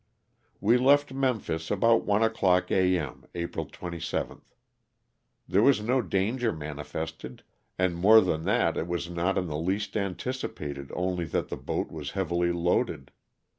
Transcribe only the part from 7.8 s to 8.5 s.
more than